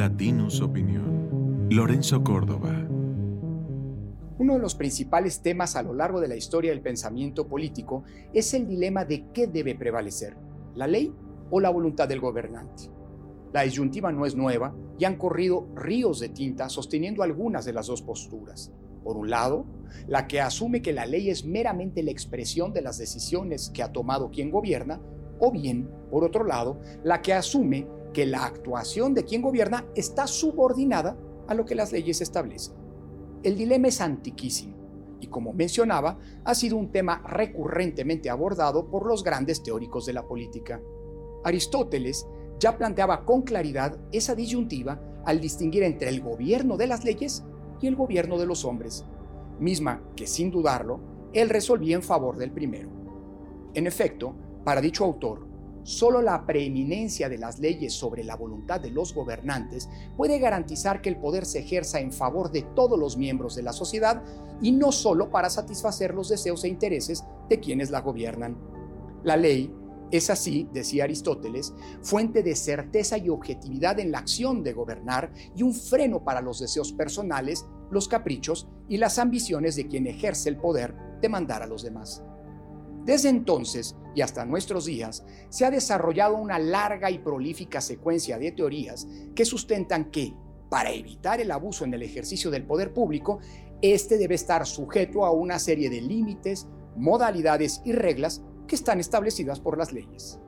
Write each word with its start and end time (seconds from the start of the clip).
Latinus 0.00 0.62
Opinión. 0.62 1.68
Lorenzo 1.68 2.24
Córdoba. 2.24 2.70
Uno 4.38 4.54
de 4.54 4.58
los 4.58 4.74
principales 4.74 5.42
temas 5.42 5.76
a 5.76 5.82
lo 5.82 5.92
largo 5.92 6.20
de 6.22 6.28
la 6.28 6.36
historia 6.36 6.70
del 6.70 6.80
pensamiento 6.80 7.46
político 7.46 8.04
es 8.32 8.54
el 8.54 8.66
dilema 8.66 9.04
de 9.04 9.26
qué 9.34 9.46
debe 9.46 9.74
prevalecer, 9.74 10.38
la 10.74 10.86
ley 10.86 11.12
o 11.50 11.60
la 11.60 11.68
voluntad 11.68 12.08
del 12.08 12.18
gobernante. 12.18 12.84
La 13.52 13.60
disyuntiva 13.60 14.10
no 14.10 14.24
es 14.24 14.34
nueva 14.34 14.74
y 14.98 15.04
han 15.04 15.18
corrido 15.18 15.68
ríos 15.74 16.18
de 16.18 16.30
tinta 16.30 16.70
sosteniendo 16.70 17.22
algunas 17.22 17.66
de 17.66 17.74
las 17.74 17.88
dos 17.88 18.00
posturas. 18.00 18.72
Por 19.04 19.18
un 19.18 19.28
lado, 19.28 19.66
la 20.08 20.26
que 20.26 20.40
asume 20.40 20.80
que 20.80 20.94
la 20.94 21.04
ley 21.04 21.28
es 21.28 21.44
meramente 21.44 22.02
la 22.02 22.10
expresión 22.10 22.72
de 22.72 22.80
las 22.80 22.96
decisiones 22.96 23.68
que 23.68 23.82
ha 23.82 23.92
tomado 23.92 24.30
quien 24.30 24.50
gobierna, 24.50 24.98
o 25.38 25.52
bien, 25.52 25.90
por 26.10 26.24
otro 26.24 26.44
lado, 26.44 26.80
la 27.04 27.20
que 27.20 27.34
asume 27.34 27.86
que 28.12 28.26
la 28.26 28.44
actuación 28.44 29.14
de 29.14 29.24
quien 29.24 29.42
gobierna 29.42 29.86
está 29.94 30.26
subordinada 30.26 31.16
a 31.48 31.54
lo 31.54 31.64
que 31.64 31.74
las 31.74 31.92
leyes 31.92 32.20
establecen. 32.20 32.74
El 33.42 33.56
dilema 33.56 33.88
es 33.88 34.00
antiquísimo 34.00 34.76
y, 35.20 35.26
como 35.26 35.52
mencionaba, 35.52 36.18
ha 36.44 36.54
sido 36.54 36.76
un 36.76 36.90
tema 36.90 37.22
recurrentemente 37.26 38.30
abordado 38.30 38.88
por 38.88 39.06
los 39.06 39.22
grandes 39.22 39.62
teóricos 39.62 40.06
de 40.06 40.12
la 40.12 40.26
política. 40.26 40.80
Aristóteles 41.44 42.26
ya 42.58 42.76
planteaba 42.76 43.24
con 43.24 43.42
claridad 43.42 43.98
esa 44.12 44.34
disyuntiva 44.34 45.00
al 45.24 45.40
distinguir 45.40 45.82
entre 45.82 46.08
el 46.08 46.20
gobierno 46.20 46.76
de 46.76 46.86
las 46.86 47.04
leyes 47.04 47.44
y 47.80 47.86
el 47.86 47.96
gobierno 47.96 48.38
de 48.38 48.46
los 48.46 48.64
hombres, 48.64 49.06
misma 49.58 50.02
que 50.16 50.26
sin 50.26 50.50
dudarlo, 50.50 51.00
él 51.32 51.48
resolvía 51.48 51.96
en 51.96 52.02
favor 52.02 52.36
del 52.36 52.52
primero. 52.52 52.90
En 53.74 53.86
efecto, 53.86 54.34
para 54.64 54.80
dicho 54.80 55.04
autor, 55.04 55.46
Solo 55.90 56.22
la 56.22 56.46
preeminencia 56.46 57.28
de 57.28 57.36
las 57.36 57.58
leyes 57.58 57.92
sobre 57.92 58.22
la 58.22 58.36
voluntad 58.36 58.80
de 58.80 58.90
los 58.90 59.12
gobernantes 59.12 59.88
puede 60.16 60.38
garantizar 60.38 61.02
que 61.02 61.08
el 61.08 61.16
poder 61.16 61.44
se 61.44 61.58
ejerza 61.58 61.98
en 61.98 62.12
favor 62.12 62.52
de 62.52 62.62
todos 62.62 62.96
los 62.96 63.16
miembros 63.16 63.56
de 63.56 63.64
la 63.64 63.72
sociedad 63.72 64.22
y 64.62 64.70
no 64.70 64.92
solo 64.92 65.32
para 65.32 65.50
satisfacer 65.50 66.14
los 66.14 66.28
deseos 66.28 66.62
e 66.62 66.68
intereses 66.68 67.24
de 67.48 67.58
quienes 67.58 67.90
la 67.90 68.02
gobiernan. 68.02 68.56
La 69.24 69.36
ley 69.36 69.74
es 70.12 70.30
así, 70.30 70.68
decía 70.72 71.02
Aristóteles, 71.02 71.74
fuente 72.02 72.44
de 72.44 72.54
certeza 72.54 73.18
y 73.18 73.28
objetividad 73.28 73.98
en 73.98 74.12
la 74.12 74.18
acción 74.18 74.62
de 74.62 74.72
gobernar 74.72 75.32
y 75.56 75.64
un 75.64 75.74
freno 75.74 76.22
para 76.22 76.40
los 76.40 76.60
deseos 76.60 76.92
personales, 76.92 77.66
los 77.90 78.06
caprichos 78.06 78.68
y 78.88 78.98
las 78.98 79.18
ambiciones 79.18 79.74
de 79.74 79.88
quien 79.88 80.06
ejerce 80.06 80.50
el 80.50 80.56
poder 80.56 80.94
de 81.20 81.28
mandar 81.28 81.64
a 81.64 81.66
los 81.66 81.82
demás. 81.82 82.22
Desde 83.10 83.28
entonces 83.28 83.96
y 84.14 84.20
hasta 84.20 84.44
nuestros 84.44 84.84
días 84.84 85.24
se 85.48 85.64
ha 85.64 85.70
desarrollado 85.72 86.36
una 86.36 86.60
larga 86.60 87.10
y 87.10 87.18
prolífica 87.18 87.80
secuencia 87.80 88.38
de 88.38 88.52
teorías 88.52 89.08
que 89.34 89.44
sustentan 89.44 90.12
que, 90.12 90.32
para 90.68 90.92
evitar 90.92 91.40
el 91.40 91.50
abuso 91.50 91.84
en 91.84 91.92
el 91.92 92.04
ejercicio 92.04 92.52
del 92.52 92.64
poder 92.64 92.92
público, 92.92 93.40
éste 93.82 94.16
debe 94.16 94.36
estar 94.36 94.64
sujeto 94.64 95.24
a 95.24 95.32
una 95.32 95.58
serie 95.58 95.90
de 95.90 96.00
límites, 96.00 96.68
modalidades 96.94 97.82
y 97.84 97.90
reglas 97.90 98.42
que 98.68 98.76
están 98.76 99.00
establecidas 99.00 99.58
por 99.58 99.76
las 99.76 99.92
leyes. 99.92 100.38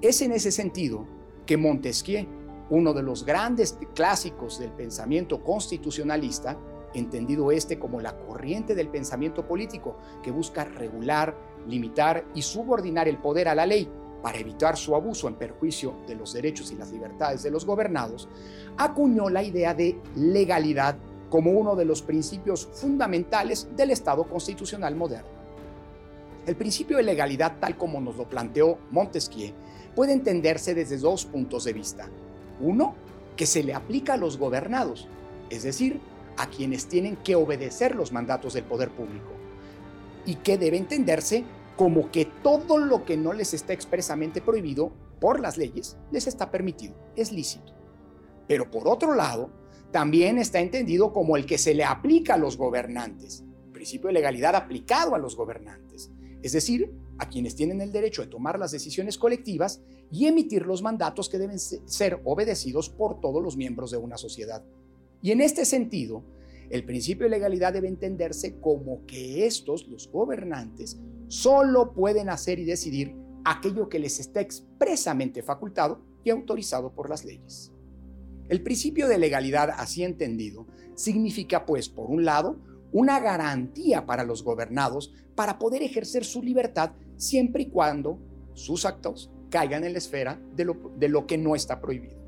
Es 0.00 0.22
en 0.22 0.32
ese 0.32 0.52
sentido 0.52 1.06
que 1.44 1.58
Montesquieu, 1.58 2.26
uno 2.70 2.94
de 2.94 3.02
los 3.02 3.26
grandes 3.26 3.76
clásicos 3.94 4.58
del 4.58 4.72
pensamiento 4.72 5.44
constitucionalista, 5.44 6.58
entendido 6.94 7.52
este 7.52 7.78
como 7.78 8.00
la 8.00 8.16
corriente 8.16 8.74
del 8.74 8.88
pensamiento 8.88 9.46
político 9.46 9.98
que 10.22 10.30
busca 10.30 10.64
regular, 10.64 11.49
limitar 11.66 12.24
y 12.34 12.42
subordinar 12.42 13.08
el 13.08 13.18
poder 13.18 13.48
a 13.48 13.54
la 13.54 13.66
ley 13.66 13.88
para 14.22 14.38
evitar 14.38 14.76
su 14.76 14.94
abuso 14.94 15.28
en 15.28 15.34
perjuicio 15.34 15.94
de 16.06 16.14
los 16.14 16.32
derechos 16.32 16.70
y 16.72 16.76
las 16.76 16.92
libertades 16.92 17.42
de 17.42 17.50
los 17.50 17.64
gobernados, 17.64 18.28
acuñó 18.76 19.30
la 19.30 19.42
idea 19.42 19.74
de 19.74 19.98
legalidad 20.14 20.96
como 21.30 21.52
uno 21.52 21.76
de 21.76 21.84
los 21.84 22.02
principios 22.02 22.68
fundamentales 22.72 23.68
del 23.76 23.90
Estado 23.92 24.24
constitucional 24.24 24.96
moderno. 24.96 25.40
El 26.46 26.56
principio 26.56 26.96
de 26.96 27.02
legalidad, 27.02 27.56
tal 27.60 27.76
como 27.76 28.00
nos 28.00 28.16
lo 28.16 28.28
planteó 28.28 28.78
Montesquieu, 28.90 29.52
puede 29.94 30.12
entenderse 30.12 30.74
desde 30.74 30.98
dos 30.98 31.24
puntos 31.24 31.64
de 31.64 31.72
vista. 31.72 32.08
Uno, 32.60 32.94
que 33.36 33.46
se 33.46 33.62
le 33.62 33.74
aplica 33.74 34.14
a 34.14 34.16
los 34.16 34.36
gobernados, 34.38 35.08
es 35.50 35.62
decir, 35.62 36.00
a 36.36 36.48
quienes 36.48 36.86
tienen 36.86 37.16
que 37.16 37.36
obedecer 37.36 37.94
los 37.94 38.12
mandatos 38.12 38.54
del 38.54 38.64
poder 38.64 38.90
público 38.90 39.40
y 40.26 40.36
que 40.36 40.58
debe 40.58 40.76
entenderse 40.76 41.44
como 41.76 42.10
que 42.10 42.26
todo 42.26 42.78
lo 42.78 43.04
que 43.04 43.16
no 43.16 43.32
les 43.32 43.54
está 43.54 43.72
expresamente 43.72 44.40
prohibido 44.40 44.92
por 45.20 45.40
las 45.40 45.56
leyes 45.56 45.96
les 46.10 46.26
está 46.26 46.50
permitido, 46.50 46.94
es 47.16 47.32
lícito. 47.32 47.72
Pero 48.46 48.70
por 48.70 48.88
otro 48.88 49.14
lado, 49.14 49.50
también 49.90 50.38
está 50.38 50.60
entendido 50.60 51.12
como 51.12 51.36
el 51.36 51.46
que 51.46 51.58
se 51.58 51.74
le 51.74 51.84
aplica 51.84 52.34
a 52.34 52.38
los 52.38 52.56
gobernantes, 52.56 53.44
principio 53.72 54.08
de 54.08 54.14
legalidad 54.14 54.54
aplicado 54.54 55.14
a 55.14 55.18
los 55.18 55.36
gobernantes, 55.36 56.10
es 56.42 56.52
decir, 56.52 56.92
a 57.18 57.28
quienes 57.28 57.54
tienen 57.54 57.80
el 57.80 57.92
derecho 57.92 58.22
de 58.22 58.28
tomar 58.28 58.58
las 58.58 58.70
decisiones 58.72 59.18
colectivas 59.18 59.82
y 60.10 60.26
emitir 60.26 60.66
los 60.66 60.82
mandatos 60.82 61.28
que 61.28 61.38
deben 61.38 61.58
ser 61.58 62.20
obedecidos 62.24 62.88
por 62.88 63.20
todos 63.20 63.42
los 63.42 63.56
miembros 63.56 63.90
de 63.90 63.98
una 63.98 64.16
sociedad. 64.16 64.64
Y 65.22 65.32
en 65.32 65.40
este 65.40 65.64
sentido, 65.64 66.24
el 66.70 66.84
principio 66.84 67.24
de 67.24 67.30
legalidad 67.30 67.72
debe 67.72 67.88
entenderse 67.88 68.60
como 68.60 69.04
que 69.04 69.44
estos, 69.44 69.88
los 69.88 70.08
gobernantes, 70.10 71.00
solo 71.26 71.92
pueden 71.92 72.28
hacer 72.28 72.60
y 72.60 72.64
decidir 72.64 73.16
aquello 73.44 73.88
que 73.88 73.98
les 73.98 74.20
está 74.20 74.40
expresamente 74.40 75.42
facultado 75.42 76.00
y 76.22 76.30
autorizado 76.30 76.92
por 76.92 77.10
las 77.10 77.24
leyes. 77.24 77.72
El 78.48 78.62
principio 78.62 79.08
de 79.08 79.18
legalidad 79.18 79.70
así 79.76 80.04
entendido 80.04 80.66
significa, 80.94 81.66
pues, 81.66 81.88
por 81.88 82.08
un 82.08 82.24
lado, 82.24 82.60
una 82.92 83.18
garantía 83.18 84.06
para 84.06 84.24
los 84.24 84.44
gobernados 84.44 85.12
para 85.34 85.58
poder 85.58 85.82
ejercer 85.82 86.24
su 86.24 86.42
libertad 86.42 86.92
siempre 87.16 87.62
y 87.62 87.70
cuando 87.70 88.18
sus 88.54 88.84
actos 88.84 89.30
caigan 89.50 89.84
en 89.84 89.92
la 89.92 89.98
esfera 89.98 90.40
de 90.54 90.64
lo, 90.64 90.92
de 90.96 91.08
lo 91.08 91.26
que 91.26 91.38
no 91.38 91.56
está 91.56 91.80
prohibido. 91.80 92.18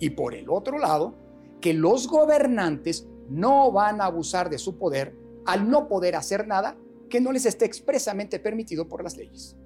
Y 0.00 0.10
por 0.10 0.34
el 0.34 0.50
otro 0.50 0.78
lado, 0.78 1.14
que 1.60 1.72
los 1.72 2.08
gobernantes 2.08 3.08
no 3.28 3.72
van 3.72 4.00
a 4.00 4.06
abusar 4.06 4.50
de 4.50 4.58
su 4.58 4.78
poder 4.78 5.14
al 5.44 5.68
no 5.70 5.88
poder 5.88 6.16
hacer 6.16 6.46
nada 6.46 6.76
que 7.08 7.20
no 7.20 7.32
les 7.32 7.46
esté 7.46 7.64
expresamente 7.64 8.38
permitido 8.38 8.88
por 8.88 9.02
las 9.02 9.16
leyes. 9.16 9.56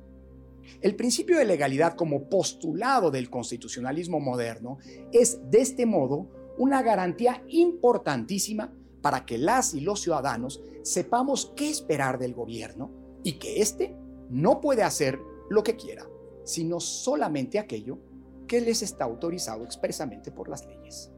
El 0.83 0.95
principio 0.97 1.39
de 1.39 1.45
legalidad 1.45 1.95
como 1.95 2.29
postulado 2.29 3.11
del 3.11 3.31
constitucionalismo 3.31 4.21
moderno 4.21 4.79
es 5.13 5.39
de 5.51 5.61
este 5.61 5.87
modo 5.87 6.29
una 6.59 6.83
garantía 6.83 7.43
importantísima 7.49 8.73
para 9.03 9.25
que 9.25 9.39
las 9.39 9.75
y 9.75 9.81
los 9.81 10.01
ciudadanos 10.03 10.63
sepamos 10.83 11.53
qué 11.57 11.71
esperar 11.71 12.19
del 12.19 12.35
gobierno 12.35 12.91
y 13.23 13.39
que 13.39 13.61
éste 13.61 13.97
no 14.29 14.61
puede 14.61 14.83
hacer 14.83 15.19
lo 15.49 15.63
que 15.63 15.77
quiera, 15.77 16.07
sino 16.45 16.81
solamente 16.81 17.59
aquello 17.59 17.99
que 18.47 18.61
les 18.61 18.83
está 18.83 19.05
autorizado 19.05 19.65
expresamente 19.65 20.31
por 20.31 20.49
las 20.49 20.67
leyes. 20.67 21.13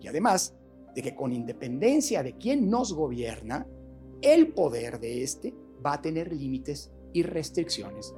Y 0.00 0.08
además 0.08 0.56
de 0.94 1.02
que 1.02 1.14
con 1.14 1.32
independencia 1.32 2.22
de 2.22 2.36
quién 2.36 2.68
nos 2.68 2.92
gobierna, 2.92 3.66
el 4.20 4.52
poder 4.52 5.00
de 5.00 5.22
éste 5.22 5.54
va 5.84 5.94
a 5.94 6.02
tener 6.02 6.32
límites 6.32 6.92
y 7.12 7.22
restricciones 7.22 8.14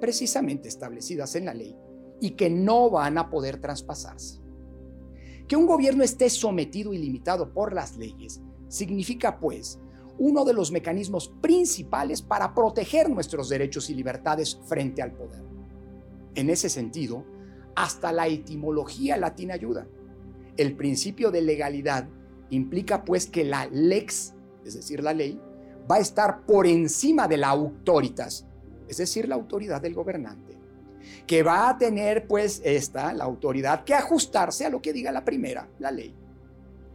precisamente 0.00 0.68
establecidas 0.68 1.34
en 1.34 1.46
la 1.46 1.54
ley 1.54 1.76
y 2.20 2.30
que 2.30 2.50
no 2.50 2.90
van 2.90 3.18
a 3.18 3.30
poder 3.30 3.60
traspasarse. 3.60 4.40
Que 5.46 5.56
un 5.56 5.66
gobierno 5.66 6.04
esté 6.04 6.28
sometido 6.30 6.92
y 6.92 6.98
limitado 6.98 7.52
por 7.52 7.72
las 7.72 7.96
leyes 7.96 8.40
significa, 8.68 9.38
pues, 9.38 9.80
uno 10.18 10.44
de 10.44 10.52
los 10.52 10.72
mecanismos 10.72 11.32
principales 11.40 12.22
para 12.22 12.54
proteger 12.54 13.08
nuestros 13.08 13.48
derechos 13.48 13.88
y 13.88 13.94
libertades 13.94 14.60
frente 14.66 15.00
al 15.00 15.12
poder. 15.12 15.42
En 16.34 16.50
ese 16.50 16.68
sentido, 16.68 17.24
hasta 17.76 18.12
la 18.12 18.26
etimología 18.26 19.16
latina 19.16 19.54
ayuda. 19.54 19.86
El 20.56 20.76
principio 20.76 21.30
de 21.30 21.42
legalidad 21.42 22.08
implica 22.50 23.04
pues 23.04 23.26
que 23.26 23.44
la 23.44 23.66
lex, 23.66 24.34
es 24.64 24.74
decir, 24.74 25.02
la 25.02 25.12
ley, 25.12 25.40
va 25.90 25.96
a 25.96 26.00
estar 26.00 26.44
por 26.44 26.66
encima 26.66 27.28
de 27.28 27.36
la 27.36 27.48
autoritas, 27.48 28.46
es 28.88 28.96
decir, 28.98 29.28
la 29.28 29.34
autoridad 29.34 29.80
del 29.80 29.94
gobernante, 29.94 30.58
que 31.26 31.42
va 31.42 31.68
a 31.68 31.78
tener 31.78 32.26
pues 32.26 32.60
esta, 32.64 33.12
la 33.12 33.24
autoridad, 33.24 33.84
que 33.84 33.94
ajustarse 33.94 34.66
a 34.66 34.70
lo 34.70 34.82
que 34.82 34.92
diga 34.92 35.12
la 35.12 35.24
primera, 35.24 35.68
la 35.78 35.90
ley. 35.90 36.14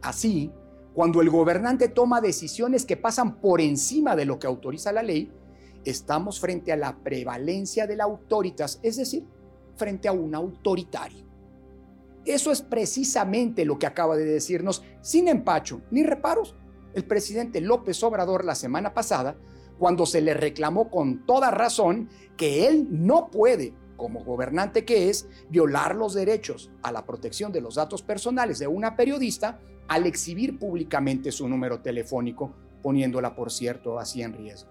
Así, 0.02 0.52
cuando 0.92 1.20
el 1.20 1.30
gobernante 1.30 1.88
toma 1.88 2.20
decisiones 2.20 2.84
que 2.84 2.96
pasan 2.96 3.40
por 3.40 3.60
encima 3.60 4.14
de 4.14 4.24
lo 4.24 4.38
que 4.38 4.46
autoriza 4.46 4.92
la 4.92 5.02
ley, 5.02 5.32
estamos 5.84 6.40
frente 6.40 6.72
a 6.72 6.76
la 6.76 6.96
prevalencia 6.96 7.86
de 7.86 7.96
la 7.96 8.04
autoritas, 8.04 8.78
es 8.82 8.96
decir, 8.96 9.26
frente 9.76 10.08
a 10.08 10.12
un 10.12 10.34
autoritario. 10.34 11.23
Eso 12.24 12.52
es 12.52 12.62
precisamente 12.62 13.64
lo 13.64 13.78
que 13.78 13.86
acaba 13.86 14.16
de 14.16 14.24
decirnos, 14.24 14.82
sin 15.00 15.28
empacho 15.28 15.82
ni 15.90 16.02
reparos, 16.02 16.54
el 16.94 17.04
presidente 17.04 17.60
López 17.60 18.02
Obrador 18.02 18.44
la 18.44 18.54
semana 18.54 18.94
pasada, 18.94 19.36
cuando 19.78 20.06
se 20.06 20.20
le 20.20 20.34
reclamó 20.34 20.90
con 20.90 21.26
toda 21.26 21.50
razón 21.50 22.08
que 22.36 22.68
él 22.68 22.86
no 22.90 23.30
puede 23.30 23.74
como 23.96 24.24
gobernante 24.24 24.84
que 24.84 25.08
es, 25.08 25.28
violar 25.48 25.94
los 25.94 26.14
derechos 26.14 26.70
a 26.82 26.92
la 26.92 27.06
protección 27.06 27.52
de 27.52 27.60
los 27.60 27.76
datos 27.76 28.02
personales 28.02 28.58
de 28.58 28.66
una 28.66 28.96
periodista 28.96 29.60
al 29.88 30.06
exhibir 30.06 30.58
públicamente 30.58 31.30
su 31.30 31.48
número 31.48 31.80
telefónico, 31.80 32.54
poniéndola, 32.82 33.34
por 33.34 33.52
cierto, 33.52 33.98
así 33.98 34.22
en 34.22 34.32
riesgo. 34.34 34.70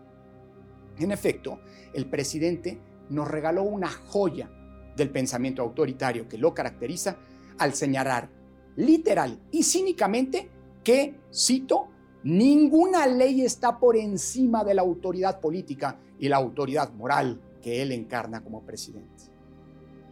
En 0.97 1.11
efecto, 1.11 1.59
el 1.94 2.05
presidente 2.07 2.79
nos 3.09 3.27
regaló 3.27 3.63
una 3.63 3.89
joya 3.89 4.51
del 4.95 5.09
pensamiento 5.09 5.61
autoritario 5.61 6.27
que 6.27 6.38
lo 6.38 6.53
caracteriza 6.53 7.17
al 7.57 7.73
señalar 7.73 8.29
literal 8.75 9.39
y 9.51 9.63
cínicamente 9.63 10.50
que, 10.83 11.19
cito, 11.33 11.89
ninguna 12.23 13.07
ley 13.07 13.41
está 13.41 13.79
por 13.79 13.95
encima 13.95 14.63
de 14.63 14.73
la 14.73 14.81
autoridad 14.81 15.39
política 15.39 16.00
y 16.19 16.29
la 16.29 16.38
autoridad 16.38 16.91
moral 16.94 17.41
que 17.61 17.81
él 17.81 17.91
encarna 17.91 18.44
como 18.44 18.63
presidente. 18.63 19.23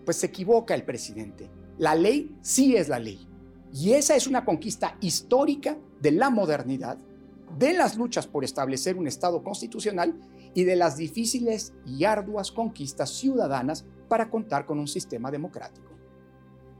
Pues 0.05 0.17
se 0.17 0.27
equivoca 0.27 0.73
el 0.73 0.83
presidente. 0.83 1.49
La 1.77 1.95
ley 1.95 2.35
sí 2.41 2.75
es 2.75 2.89
la 2.89 2.99
ley. 2.99 3.27
Y 3.73 3.93
esa 3.93 4.15
es 4.15 4.27
una 4.27 4.43
conquista 4.43 4.97
histórica 4.99 5.77
de 6.01 6.11
la 6.11 6.29
modernidad, 6.29 6.97
de 7.57 7.73
las 7.73 7.97
luchas 7.97 8.27
por 8.27 8.43
establecer 8.43 8.97
un 8.97 9.07
Estado 9.07 9.43
constitucional 9.43 10.19
y 10.53 10.63
de 10.63 10.75
las 10.75 10.97
difíciles 10.97 11.73
y 11.85 12.03
arduas 12.03 12.51
conquistas 12.51 13.09
ciudadanas 13.11 13.85
para 14.09 14.29
contar 14.29 14.65
con 14.65 14.79
un 14.79 14.87
sistema 14.87 15.31
democrático. 15.31 15.90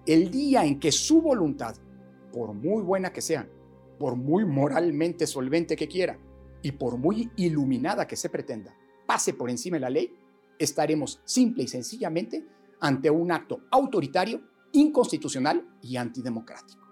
El 0.06 0.32
día 0.32 0.66
en 0.66 0.80
que 0.80 0.92
su 0.92 1.22
voluntad, 1.22 1.76
por 2.32 2.54
muy 2.54 2.82
buena 2.82 3.14
que 3.14 3.22
sea, 3.22 3.48
por 4.00 4.16
muy 4.16 4.46
moralmente 4.46 5.28
solvente 5.28 5.76
que 5.76 5.88
quiera 5.88 6.18
y 6.64 6.72
por 6.72 6.98
muy 6.98 7.30
iluminada 7.36 8.08
que 8.08 8.16
se 8.16 8.30
pretenda, 8.30 8.76
pase 9.06 9.34
por 9.34 9.50
encima 9.50 9.78
de 9.78 9.82
la 9.82 9.90
ley, 9.90 10.12
estaremos 10.58 11.22
simple 11.24 11.64
y 11.64 11.68
sencillamente 11.68 12.46
ante 12.80 13.12
un 13.12 13.32
acto 13.32 13.62
autoritario, 13.70 14.42
inconstitucional 14.72 15.78
y 15.82 15.98
antidemocrático. 15.98 16.88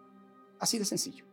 Así 0.60 0.78
de 0.78 0.86
sencillo. 0.86 1.26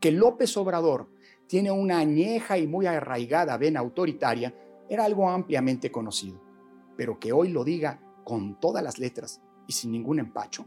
Que 0.00 0.10
López 0.10 0.56
Obrador 0.56 1.10
tiene 1.46 1.70
una 1.70 1.98
añeja 1.98 2.56
y 2.56 2.66
muy 2.66 2.86
arraigada 2.86 3.58
vena 3.58 3.80
autoritaria 3.80 4.54
era 4.88 5.04
algo 5.04 5.28
ampliamente 5.28 5.90
conocido, 5.90 6.40
pero 6.96 7.18
que 7.18 7.32
hoy 7.32 7.48
lo 7.48 7.64
diga 7.64 8.00
con 8.24 8.58
todas 8.58 8.82
las 8.82 8.98
letras 8.98 9.42
y 9.66 9.72
sin 9.72 9.92
ningún 9.92 10.18
empacho, 10.18 10.66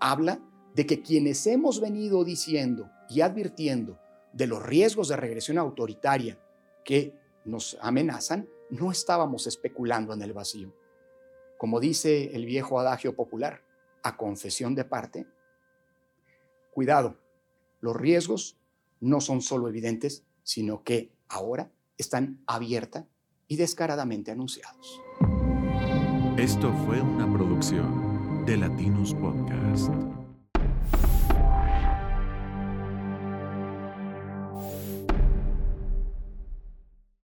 habla 0.00 0.40
de 0.74 0.86
que 0.86 1.02
quienes 1.02 1.46
hemos 1.46 1.80
venido 1.80 2.24
diciendo 2.24 2.90
y 3.08 3.20
advirtiendo 3.22 3.98
de 4.32 4.46
los 4.46 4.62
riesgos 4.62 5.08
de 5.08 5.16
regresión 5.16 5.58
autoritaria 5.58 6.38
que 6.84 7.14
nos 7.44 7.78
amenazan, 7.80 8.48
no 8.70 8.90
estábamos 8.90 9.46
especulando 9.46 10.12
en 10.12 10.22
el 10.22 10.32
vacío. 10.32 10.74
Como 11.56 11.80
dice 11.80 12.34
el 12.34 12.44
viejo 12.44 12.78
adagio 12.78 13.16
popular, 13.16 13.62
a 14.02 14.16
confesión 14.16 14.74
de 14.74 14.84
parte, 14.84 15.26
cuidado, 16.72 17.18
los 17.80 17.96
riesgos 17.96 18.58
no 19.00 19.20
son 19.20 19.40
solo 19.40 19.68
evidentes, 19.68 20.24
sino 20.42 20.82
que 20.82 21.12
ahora 21.28 21.70
están 21.96 22.42
abierta 22.46 23.06
y 23.48 23.56
descaradamente 23.56 24.30
anunciados. 24.30 25.00
Esto 26.36 26.72
fue 26.84 27.00
una 27.00 27.32
producción 27.32 28.05
de 28.46 28.56
Latinos 28.56 29.12
Podcast. 29.14 30.25